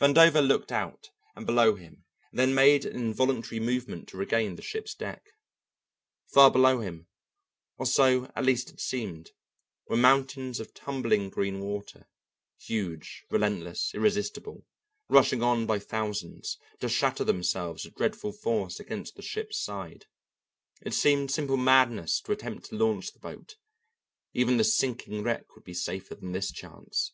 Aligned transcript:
Vandover 0.00 0.44
looked 0.44 0.72
out 0.72 1.10
and 1.36 1.46
below 1.46 1.76
him 1.76 2.04
and 2.32 2.40
then 2.40 2.52
made 2.52 2.84
an 2.84 2.96
involuntary 2.96 3.60
movement 3.60 4.08
to 4.08 4.16
regain 4.16 4.56
the 4.56 4.60
ship's 4.62 4.92
deck. 4.92 5.24
Far 6.34 6.50
below 6.50 6.80
him, 6.80 7.06
or 7.78 7.86
so 7.86 8.24
at 8.34 8.44
least 8.44 8.70
it 8.70 8.80
seemed, 8.80 9.30
were 9.86 9.96
mountains 9.96 10.58
of 10.58 10.74
tumbling 10.74 11.30
green 11.30 11.60
water, 11.60 12.08
huge, 12.58 13.24
relentless, 13.30 13.94
irresistible, 13.94 14.66
rushing 15.08 15.44
on 15.44 15.64
by 15.64 15.78
thousands, 15.78 16.58
to 16.80 16.88
shatter 16.88 17.22
themselves 17.22 17.84
with 17.84 17.94
dreadful 17.94 18.32
force 18.32 18.80
against 18.80 19.14
the 19.14 19.22
ship's 19.22 19.60
side. 19.60 20.06
It 20.80 20.92
seemed 20.92 21.30
simple 21.30 21.56
madness 21.56 22.20
to 22.22 22.32
attempt 22.32 22.64
to 22.70 22.74
launch 22.76 23.12
the 23.12 23.20
boat; 23.20 23.54
even 24.34 24.56
the 24.56 24.64
sinking 24.64 25.22
wreck 25.22 25.54
would 25.54 25.62
be 25.62 25.72
safer 25.72 26.16
than 26.16 26.32
this 26.32 26.50
chance. 26.50 27.12